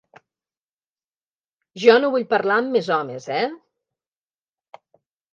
[1.83, 4.87] Jo no vull parlar amb més homes, eh?